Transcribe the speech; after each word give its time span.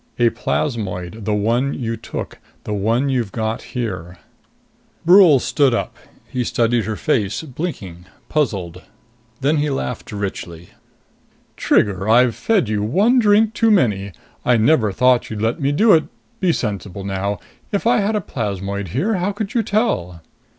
"A 0.17 0.31
plasmoid. 0.31 1.25
The 1.25 1.33
one 1.35 1.75
you 1.75 1.95
took. 1.95 2.39
The 2.63 2.73
one 2.73 3.09
you've 3.09 3.31
got 3.31 3.61
here." 3.77 4.17
Brule 5.05 5.37
stood 5.39 5.75
up. 5.75 5.95
He 6.27 6.43
studied 6.43 6.85
her 6.85 6.95
face, 6.95 7.43
blinking, 7.43 8.05
puzzled. 8.27 8.81
Then 9.41 9.57
he 9.57 9.69
laughed, 9.69 10.11
richly. 10.11 10.69
"Trigger, 11.55 12.09
I've 12.09 12.33
fed 12.33 12.67
you 12.67 12.81
one 12.81 13.19
drink 13.19 13.53
too 13.53 13.69
many! 13.69 14.11
I 14.43 14.57
never 14.57 14.91
thought 14.91 15.29
you'd 15.29 15.39
let 15.43 15.59
me 15.61 15.71
do 15.71 15.93
it. 15.93 16.05
Be 16.39 16.51
sensible 16.51 17.03
now 17.03 17.37
if 17.71 17.85
I 17.85 17.97
had 17.99 18.15
a 18.15 18.21
plasmoid 18.21 18.87
here, 18.87 19.17
how 19.17 19.31
could 19.31 19.53
you 19.53 19.61
tell?" 19.61 20.23